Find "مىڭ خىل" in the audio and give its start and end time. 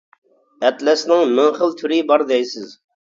1.41-1.77